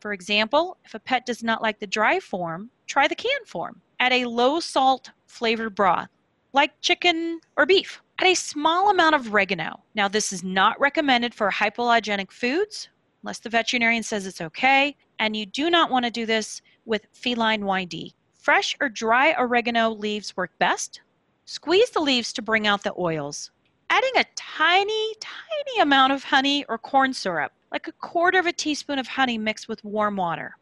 For 0.00 0.14
example, 0.14 0.78
if 0.84 0.94
a 0.94 0.98
pet 0.98 1.26
does 1.26 1.42
not 1.42 1.62
like 1.62 1.78
the 1.78 1.86
dry 1.86 2.20
form, 2.20 2.70
try 2.86 3.06
the 3.06 3.14
canned 3.14 3.46
form. 3.46 3.82
Add 4.00 4.12
a 4.12 4.24
low 4.24 4.58
salt 4.58 5.10
flavored 5.26 5.74
broth, 5.74 6.08
like 6.54 6.80
chicken 6.80 7.40
or 7.56 7.66
beef. 7.66 8.00
Add 8.18 8.28
a 8.28 8.34
small 8.34 8.90
amount 8.90 9.14
of 9.14 9.32
oregano. 9.32 9.80
Now, 9.94 10.08
this 10.08 10.32
is 10.32 10.42
not 10.42 10.80
recommended 10.80 11.34
for 11.34 11.50
hypoallergenic 11.50 12.32
foods, 12.32 12.88
unless 13.22 13.40
the 13.40 13.50
veterinarian 13.50 14.02
says 14.02 14.26
it's 14.26 14.40
okay, 14.40 14.96
and 15.18 15.36
you 15.36 15.44
do 15.44 15.68
not 15.68 15.90
want 15.90 16.06
to 16.06 16.10
do 16.10 16.24
this 16.24 16.62
with 16.86 17.06
feline 17.12 17.62
YD. 17.62 18.14
Fresh 18.32 18.76
or 18.80 18.88
dry 18.88 19.34
oregano 19.38 19.90
leaves 19.90 20.34
work 20.34 20.50
best. 20.58 21.02
Squeeze 21.44 21.90
the 21.90 22.00
leaves 22.00 22.32
to 22.32 22.42
bring 22.42 22.66
out 22.66 22.82
the 22.82 22.94
oils. 22.98 23.50
Adding 23.90 24.12
a 24.16 24.24
tiny, 24.34 25.14
tiny 25.20 25.80
amount 25.80 26.14
of 26.14 26.24
honey 26.24 26.64
or 26.68 26.78
corn 26.78 27.12
syrup, 27.12 27.52
like 27.72 27.88
a 27.88 27.92
quarter 27.92 28.38
of 28.38 28.46
a 28.46 28.52
teaspoon 28.52 28.98
of 28.98 29.06
honey 29.06 29.38
mixed 29.38 29.68
with 29.68 29.84
warm 29.84 30.16
water. 30.16 30.56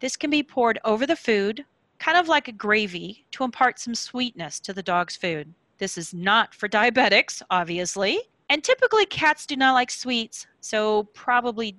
This 0.00 0.16
can 0.16 0.30
be 0.30 0.42
poured 0.42 0.78
over 0.84 1.06
the 1.06 1.16
food, 1.16 1.64
kind 1.98 2.16
of 2.18 2.28
like 2.28 2.48
a 2.48 2.52
gravy, 2.52 3.24
to 3.32 3.44
impart 3.44 3.78
some 3.78 3.94
sweetness 3.94 4.60
to 4.60 4.72
the 4.72 4.82
dog's 4.82 5.16
food. 5.16 5.52
This 5.78 5.98
is 5.98 6.14
not 6.14 6.54
for 6.54 6.68
diabetics, 6.68 7.42
obviously, 7.50 8.20
and 8.48 8.62
typically 8.62 9.06
cats 9.06 9.46
do 9.46 9.56
not 9.56 9.74
like 9.74 9.90
sweets, 9.90 10.46
so 10.60 11.04
probably 11.14 11.76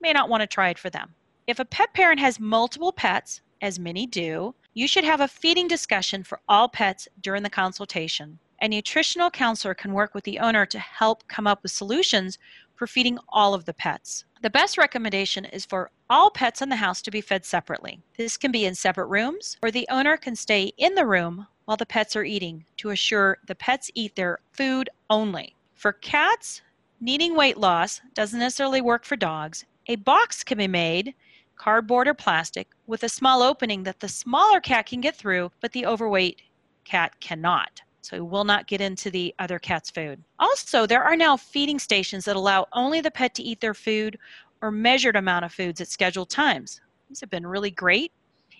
may 0.00 0.12
not 0.12 0.28
want 0.28 0.42
to 0.42 0.46
try 0.46 0.68
it 0.68 0.78
for 0.78 0.90
them. 0.90 1.14
If 1.46 1.58
a 1.58 1.64
pet 1.64 1.92
parent 1.92 2.20
has 2.20 2.40
multiple 2.40 2.92
pets, 2.92 3.40
as 3.60 3.78
many 3.78 4.06
do, 4.06 4.54
you 4.74 4.88
should 4.88 5.04
have 5.04 5.20
a 5.20 5.28
feeding 5.28 5.68
discussion 5.68 6.22
for 6.22 6.40
all 6.48 6.68
pets 6.68 7.08
during 7.20 7.42
the 7.42 7.50
consultation. 7.50 8.38
A 8.60 8.68
nutritional 8.68 9.30
counselor 9.30 9.74
can 9.74 9.92
work 9.92 10.14
with 10.14 10.24
the 10.24 10.38
owner 10.38 10.64
to 10.66 10.78
help 10.78 11.26
come 11.28 11.46
up 11.46 11.62
with 11.62 11.72
solutions 11.72 12.38
for 12.74 12.86
feeding 12.86 13.18
all 13.28 13.54
of 13.54 13.64
the 13.64 13.74
pets. 13.74 14.24
The 14.42 14.50
best 14.50 14.76
recommendation 14.76 15.44
is 15.44 15.64
for 15.64 15.90
all 16.10 16.30
pets 16.30 16.60
in 16.60 16.68
the 16.68 16.76
house 16.76 17.00
to 17.02 17.10
be 17.10 17.20
fed 17.20 17.44
separately. 17.44 18.00
This 18.16 18.36
can 18.36 18.52
be 18.52 18.64
in 18.64 18.74
separate 18.74 19.06
rooms, 19.06 19.56
or 19.62 19.70
the 19.70 19.88
owner 19.90 20.16
can 20.16 20.36
stay 20.36 20.72
in 20.76 20.94
the 20.94 21.06
room 21.06 21.46
while 21.64 21.76
the 21.76 21.86
pets 21.86 22.14
are 22.14 22.24
eating 22.24 22.64
to 22.76 22.90
assure 22.90 23.38
the 23.46 23.54
pets 23.54 23.90
eat 23.94 24.16
their 24.16 24.40
food 24.52 24.90
only. 25.08 25.56
For 25.74 25.92
cats, 25.92 26.62
needing 27.00 27.36
weight 27.36 27.56
loss 27.56 28.00
doesn't 28.14 28.38
necessarily 28.38 28.80
work 28.80 29.04
for 29.04 29.16
dogs. 29.16 29.64
A 29.86 29.96
box 29.96 30.44
can 30.44 30.58
be 30.58 30.68
made 30.68 31.14
cardboard 31.56 32.08
or 32.08 32.14
plastic, 32.14 32.68
with 32.86 33.02
a 33.02 33.08
small 33.08 33.42
opening 33.42 33.84
that 33.84 34.00
the 34.00 34.08
smaller 34.08 34.60
cat 34.60 34.86
can 34.86 35.00
get 35.00 35.16
through, 35.16 35.50
but 35.60 35.72
the 35.72 35.86
overweight 35.86 36.42
cat 36.84 37.18
cannot. 37.20 37.82
So 38.04 38.16
it 38.16 38.26
will 38.26 38.44
not 38.44 38.66
get 38.66 38.82
into 38.82 39.10
the 39.10 39.34
other 39.38 39.58
cat's 39.58 39.90
food. 39.90 40.22
Also, 40.38 40.86
there 40.86 41.02
are 41.02 41.16
now 41.16 41.38
feeding 41.38 41.78
stations 41.78 42.26
that 42.26 42.36
allow 42.36 42.66
only 42.74 43.00
the 43.00 43.10
pet 43.10 43.34
to 43.36 43.42
eat 43.42 43.62
their 43.62 43.72
food 43.72 44.18
or 44.60 44.70
measured 44.70 45.16
amount 45.16 45.46
of 45.46 45.54
foods 45.54 45.80
at 45.80 45.88
scheduled 45.88 46.28
times. 46.28 46.82
These 47.08 47.20
have 47.20 47.30
been 47.30 47.46
really 47.46 47.70
great 47.70 48.12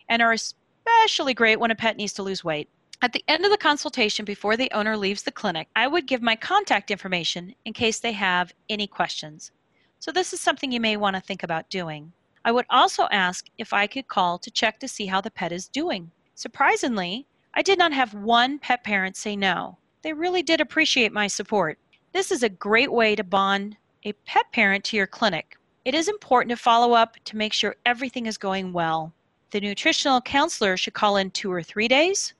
and 0.08 0.22
are 0.22 0.32
especially 0.32 1.34
great 1.34 1.60
when 1.60 1.70
a 1.70 1.74
pet 1.74 1.98
needs 1.98 2.14
to 2.14 2.22
lose 2.22 2.42
weight. 2.42 2.70
At 3.02 3.12
the 3.12 3.22
end 3.28 3.44
of 3.44 3.50
the 3.50 3.58
consultation 3.58 4.24
before 4.24 4.56
the 4.56 4.70
owner 4.72 4.96
leaves 4.96 5.22
the 5.22 5.30
clinic, 5.30 5.68
I 5.76 5.88
would 5.88 6.06
give 6.06 6.22
my 6.22 6.36
contact 6.36 6.90
information 6.90 7.54
in 7.66 7.74
case 7.74 8.00
they 8.00 8.12
have 8.12 8.54
any 8.70 8.86
questions. 8.86 9.52
So, 9.98 10.10
this 10.10 10.32
is 10.32 10.40
something 10.40 10.72
you 10.72 10.80
may 10.80 10.96
want 10.96 11.16
to 11.16 11.20
think 11.20 11.42
about 11.42 11.68
doing. 11.68 12.14
I 12.46 12.52
would 12.52 12.64
also 12.70 13.08
ask 13.10 13.50
if 13.58 13.74
I 13.74 13.86
could 13.88 14.08
call 14.08 14.38
to 14.38 14.50
check 14.50 14.80
to 14.80 14.88
see 14.88 15.04
how 15.04 15.20
the 15.20 15.30
pet 15.30 15.52
is 15.52 15.68
doing. 15.68 16.10
Surprisingly, 16.34 17.26
I 17.56 17.62
did 17.62 17.78
not 17.78 17.92
have 17.92 18.14
one 18.14 18.58
pet 18.58 18.82
parent 18.82 19.16
say 19.16 19.36
no. 19.36 19.78
They 20.02 20.12
really 20.12 20.42
did 20.42 20.60
appreciate 20.60 21.12
my 21.12 21.28
support. 21.28 21.78
This 22.12 22.32
is 22.32 22.42
a 22.42 22.48
great 22.48 22.90
way 22.90 23.14
to 23.14 23.22
bond 23.22 23.76
a 24.02 24.12
pet 24.12 24.50
parent 24.50 24.82
to 24.86 24.96
your 24.96 25.06
clinic. 25.06 25.56
It 25.84 25.94
is 25.94 26.08
important 26.08 26.50
to 26.50 26.56
follow 26.56 26.94
up 26.94 27.16
to 27.26 27.36
make 27.36 27.52
sure 27.52 27.76
everything 27.86 28.26
is 28.26 28.36
going 28.36 28.72
well. 28.72 29.12
The 29.52 29.60
nutritional 29.60 30.20
counselor 30.20 30.76
should 30.76 30.94
call 30.94 31.16
in 31.16 31.30
two 31.30 31.52
or 31.52 31.62
three 31.62 31.86
days, 31.86 32.34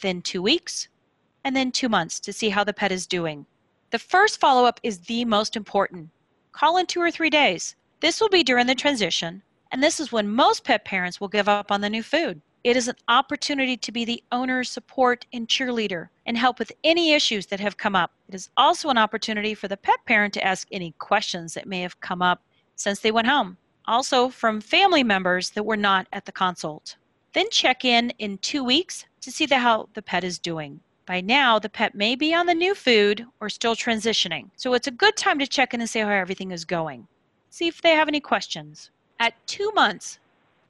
then 0.00 0.20
two 0.20 0.42
weeks, 0.42 0.88
and 1.44 1.54
then 1.54 1.70
two 1.70 1.88
months 1.88 2.18
to 2.18 2.32
see 2.32 2.48
how 2.48 2.64
the 2.64 2.72
pet 2.72 2.90
is 2.90 3.06
doing. 3.06 3.46
The 3.90 4.00
first 4.00 4.40
follow 4.40 4.64
up 4.64 4.80
is 4.82 4.98
the 4.98 5.24
most 5.24 5.54
important. 5.54 6.10
Call 6.50 6.76
in 6.76 6.86
two 6.86 7.00
or 7.00 7.12
three 7.12 7.30
days. 7.30 7.76
This 8.00 8.20
will 8.20 8.30
be 8.30 8.42
during 8.42 8.66
the 8.66 8.74
transition, 8.74 9.44
and 9.70 9.80
this 9.80 10.00
is 10.00 10.10
when 10.10 10.28
most 10.28 10.64
pet 10.64 10.84
parents 10.84 11.20
will 11.20 11.28
give 11.28 11.48
up 11.48 11.70
on 11.70 11.82
the 11.82 11.90
new 11.90 12.02
food. 12.02 12.42
It 12.66 12.76
is 12.76 12.88
an 12.88 12.96
opportunity 13.06 13.76
to 13.76 13.92
be 13.92 14.04
the 14.04 14.24
owner's 14.32 14.68
support 14.68 15.24
and 15.32 15.46
cheerleader 15.46 16.08
and 16.26 16.36
help 16.36 16.58
with 16.58 16.72
any 16.82 17.12
issues 17.12 17.46
that 17.46 17.60
have 17.60 17.76
come 17.76 17.94
up. 17.94 18.10
It 18.28 18.34
is 18.34 18.50
also 18.56 18.88
an 18.88 18.98
opportunity 18.98 19.54
for 19.54 19.68
the 19.68 19.76
pet 19.76 20.04
parent 20.04 20.34
to 20.34 20.44
ask 20.44 20.66
any 20.72 20.92
questions 20.98 21.54
that 21.54 21.68
may 21.68 21.80
have 21.82 22.00
come 22.00 22.22
up 22.22 22.42
since 22.74 22.98
they 22.98 23.12
went 23.12 23.28
home. 23.28 23.56
Also, 23.84 24.28
from 24.28 24.60
family 24.60 25.04
members 25.04 25.50
that 25.50 25.62
were 25.62 25.76
not 25.76 26.08
at 26.12 26.24
the 26.24 26.32
consult. 26.32 26.96
Then 27.34 27.48
check 27.52 27.84
in 27.84 28.10
in 28.18 28.36
two 28.38 28.64
weeks 28.64 29.06
to 29.20 29.30
see 29.30 29.46
the, 29.46 29.58
how 29.58 29.88
the 29.94 30.02
pet 30.02 30.24
is 30.24 30.40
doing. 30.40 30.80
By 31.06 31.20
now, 31.20 31.60
the 31.60 31.68
pet 31.68 31.94
may 31.94 32.16
be 32.16 32.34
on 32.34 32.46
the 32.46 32.54
new 32.54 32.74
food 32.74 33.24
or 33.38 33.48
still 33.48 33.76
transitioning. 33.76 34.50
So 34.56 34.74
it's 34.74 34.88
a 34.88 34.90
good 34.90 35.16
time 35.16 35.38
to 35.38 35.46
check 35.46 35.72
in 35.72 35.80
and 35.80 35.88
see 35.88 36.00
how 36.00 36.08
everything 36.08 36.50
is 36.50 36.64
going. 36.64 37.06
See 37.48 37.68
if 37.68 37.80
they 37.80 37.90
have 37.90 38.08
any 38.08 38.18
questions. 38.18 38.90
At 39.20 39.34
two 39.46 39.70
months, 39.76 40.18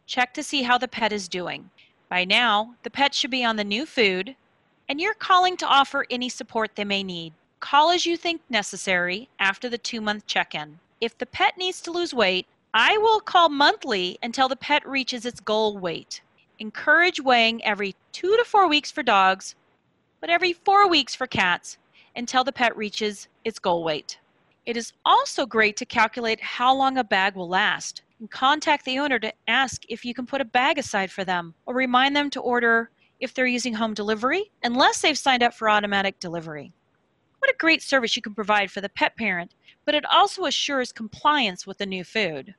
check 0.05 0.35
to 0.35 0.43
see 0.43 0.63
how 0.63 0.77
the 0.77 0.89
pet 0.89 1.11
is 1.11 1.27
doing. 1.27 1.71
By 2.09 2.25
now, 2.25 2.77
the 2.85 2.91
pet 2.91 3.15
should 3.15 3.33
be 3.33 3.45
on 3.45 3.57
the 3.57 3.65
new 3.65 3.85
food, 3.85 4.37
and 4.89 5.01
you're 5.01 5.15
calling 5.15 5.57
to 5.57 5.67
offer 5.67 6.07
any 6.09 6.29
support 6.29 6.77
they 6.77 6.85
may 6.85 7.03
need. 7.03 7.33
Call 7.59 7.91
as 7.91 8.07
you 8.07 8.17
think 8.17 8.43
necessary 8.49 9.29
after 9.41 9.69
the 9.69 9.79
two 9.79 10.01
month 10.01 10.27
check 10.27 10.55
in. 10.55 10.79
If 11.01 11.19
the 11.19 11.27
pet 11.27 11.59
needs 11.59 11.81
to 11.83 11.91
lose 11.91 12.15
weight, 12.15 12.47
I 12.73 12.97
will 12.99 13.21
call 13.21 13.49
monthly 13.49 14.19
until 14.23 14.49
the 14.49 14.57
pet 14.57 14.87
reaches 14.87 15.27
its 15.27 15.41
goal 15.41 15.79
weight. 15.79 16.21
Encourage 16.61 17.21
weighing 17.21 17.65
every 17.65 17.97
two 18.13 18.37
to 18.37 18.45
four 18.45 18.69
weeks 18.69 18.91
for 18.93 19.03
dogs, 19.03 19.57
but 20.21 20.31
every 20.31 20.53
four 20.53 20.89
weeks 20.89 21.15
for 21.15 21.27
cats 21.27 21.77
until 22.15 22.45
the 22.45 22.53
pet 22.53 22.77
reaches 22.77 23.27
its 23.45 23.59
goal 23.59 23.83
weight. 23.83 24.19
It 24.65 24.77
is 24.77 24.93
also 25.05 25.45
great 25.45 25.77
to 25.79 25.85
calculate 25.85 26.41
how 26.41 26.75
long 26.75 26.99
a 26.99 27.05
bag 27.05 27.35
will 27.35 27.49
last 27.49 28.03
contact 28.31 28.85
the 28.85 28.99
owner 28.99 29.19
to 29.19 29.33
ask 29.47 29.83
if 29.89 30.05
you 30.05 30.15
can 30.15 30.27
put 30.27 30.41
a 30.41 30.45
bag 30.45 30.79
aside 30.79 31.11
for 31.11 31.25
them 31.25 31.55
or 31.67 31.75
remind 31.75 32.17
them 32.17 32.31
to 32.31 32.41
order 32.41 32.91
if 33.21 33.33
they're 33.33 33.47
using 33.47 33.75
home 33.75 33.95
delivery 33.95 34.51
unless 34.63 35.01
they've 35.01 35.19
signed 35.19 35.43
up 35.43 35.55
for 35.55 35.69
automatic 35.69 36.19
delivery. 36.19 36.73
What 37.39 37.51
a 37.51 37.59
great 37.59 37.83
service 37.83 38.17
you 38.17 38.23
can 38.23 38.35
provide 38.35 38.71
for 38.71 38.81
the 38.81 38.89
pet 38.89 39.17
parent, 39.17 39.55
but 39.85 39.95
it 39.95 40.05
also 40.07 40.47
assures 40.47 40.93
compliance 40.93 41.67
with 41.67 41.79
the 41.79 41.87
new 41.87 42.05
food. 42.05 42.55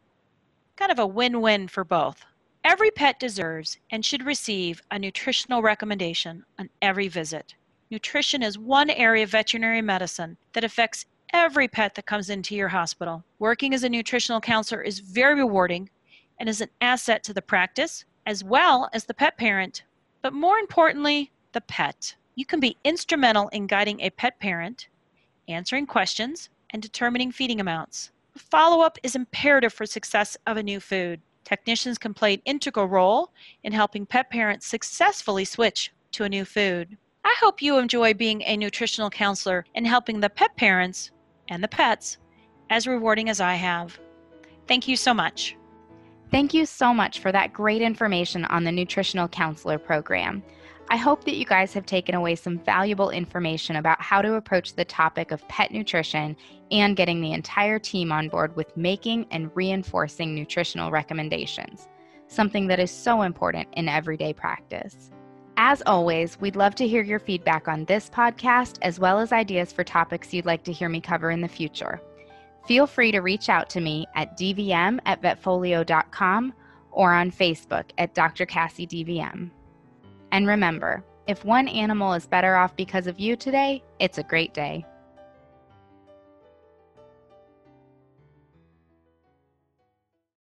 Kind 0.76 0.92
of 0.92 1.00
a 1.00 1.08
win 1.08 1.42
win 1.42 1.68
for 1.68 1.84
both. 1.84 2.24
Every 2.64 2.92
pet 2.92 3.20
deserves 3.20 3.78
and 3.92 4.06
should 4.06 4.26
receive 4.26 4.82
a 4.92 5.00
nutritional 5.00 5.62
recommendation 5.62 6.44
on 6.60 6.70
every 6.82 7.08
visit. 7.08 7.56
Nutrition 7.90 8.44
is 8.44 8.60
one 8.60 8.90
area 8.90 9.24
of 9.24 9.32
veterinary 9.32 9.82
medicine 9.82 10.38
that 10.54 10.64
affects 10.64 11.06
every 11.34 11.68
pet 11.68 11.96
that 11.96 12.06
comes 12.06 12.30
into 12.30 12.56
your 12.56 12.68
hospital. 12.68 13.24
Working 13.40 13.74
as 13.74 13.84
a 13.84 13.90
nutritional 13.90 14.42
counselor 14.42 14.82
is 14.82 15.00
very 15.00 15.36
rewarding 15.36 15.90
and 16.40 16.48
is 16.48 16.62
an 16.62 16.70
asset 16.82 17.24
to 17.24 17.34
the 17.34 17.42
practice 17.42 18.06
as 18.26 18.44
well 18.44 18.90
as 18.94 19.06
the 19.06 19.14
pet 19.14 19.38
parent, 19.38 19.84
but 20.22 20.34
more 20.34 20.58
importantly, 20.58 21.32
the 21.54 21.62
pet. 21.62 22.16
You 22.36 22.46
can 22.46 22.60
be 22.60 22.78
instrumental 22.84 23.48
in 23.50 23.68
guiding 23.68 24.02
a 24.02 24.10
pet 24.10 24.40
parent, 24.40 24.90
answering 25.48 25.88
questions, 25.88 26.50
and 26.72 26.82
determining 26.82 27.32
feeding 27.32 27.62
amounts. 27.62 28.12
Follow 28.38 28.84
up 28.84 28.98
is 29.02 29.16
imperative 29.16 29.74
for 29.74 29.86
success 29.86 30.38
of 30.46 30.58
a 30.58 30.64
new 30.64 30.80
food. 30.80 31.22
Technicians 31.46 31.98
can 31.98 32.14
play 32.14 32.34
an 32.34 32.42
integral 32.46 32.88
role 32.88 33.32
in 33.64 33.72
helping 33.72 34.06
pet 34.06 34.30
parents 34.30 34.68
successfully 34.68 35.46
switch 35.46 35.92
to 36.12 36.26
a 36.26 36.30
new 36.30 36.44
food. 36.44 36.98
I 37.24 37.36
hope 37.40 37.62
you 37.62 37.78
enjoy 37.78 38.14
being 38.14 38.42
a 38.44 38.58
nutritional 38.58 39.10
counselor 39.10 39.66
and 39.76 39.88
helping 39.88 40.20
the 40.20 40.30
pet 40.30 40.56
parents 40.58 41.12
and 41.50 41.64
the 41.64 41.68
pets 41.68 42.18
as 42.70 42.88
rewarding 42.88 43.30
as 43.30 43.40
I 43.40 43.56
have. 43.56 44.00
Thank 44.68 44.88
you 44.88 44.96
so 44.96 45.14
much. 45.14 45.56
Thank 46.30 46.54
you 46.54 46.66
so 46.66 46.94
much 46.94 47.20
for 47.20 47.32
that 47.32 47.54
great 47.54 47.82
information 47.82 48.44
on 48.46 48.66
the 48.66 48.72
Nutritional 48.72 49.30
Counselor 49.30 49.78
Program. 49.78 50.44
I 50.90 50.98
hope 50.98 51.26
that 51.26 51.36
you 51.36 51.46
guys 51.46 51.74
have 51.74 51.86
taken 51.86 52.16
away 52.16 52.36
some 52.36 52.60
valuable 52.60 53.10
information 53.10 53.76
about 53.76 54.02
how 54.02 54.22
to 54.22 54.36
approach 54.36 54.74
the 54.74 54.86
topic 54.86 55.32
of 55.32 55.46
pet 55.50 55.72
nutrition 55.72 56.36
and 56.72 56.96
getting 56.96 57.22
the 57.22 57.34
entire 57.34 57.80
team 57.80 58.12
on 58.12 58.30
board 58.30 58.56
with 58.56 58.76
making 58.78 59.28
and 59.32 59.52
reinforcing 59.54 60.34
nutritional 60.34 60.92
recommendations, 60.92 61.88
something 62.28 62.68
that 62.68 62.80
is 62.80 62.92
so 62.92 63.22
important 63.22 63.68
in 63.74 63.90
everyday 63.90 64.34
practice. 64.34 65.12
As 65.60 65.82
always, 65.88 66.40
we'd 66.40 66.56
love 66.56 66.76
to 66.76 66.88
hear 66.88 67.02
your 67.02 67.18
feedback 67.18 67.68
on 67.68 67.86
this 67.86 68.12
podcast 68.12 68.78
as 68.84 69.00
well 69.00 69.20
as 69.20 69.32
ideas 69.32 69.74
for 69.74 69.84
topics 69.84 70.32
you'd 70.32 70.46
like 70.46 70.64
to 70.66 70.72
hear 70.72 70.88
me 70.88 71.02
cover 71.02 71.32
in 71.32 71.42
the 71.42 71.48
future. 71.48 72.00
Feel 72.68 72.86
free 72.86 73.12
to 73.12 73.22
reach 73.22 73.50
out 73.50 73.68
to 73.72 73.82
me 73.82 74.06
at 74.14 74.38
dvm 74.38 75.00
at 75.08 75.20
vetfolio.com 75.24 76.54
or 76.92 77.12
on 77.12 77.32
Facebook 77.32 77.86
at 77.98 78.14
Dr. 78.14 78.46
Cassie 78.46 78.86
DVM. 78.86 79.50
And 80.32 80.48
remember, 80.48 81.04
if 81.26 81.44
one 81.44 81.68
animal 81.68 82.14
is 82.14 82.28
better 82.28 82.56
off 82.56 82.76
because 82.76 83.08
of 83.08 83.20
you 83.20 83.36
today, 83.36 83.84
it's 84.00 84.20
a 84.20 84.24
great 84.24 84.54
day. 84.54 84.86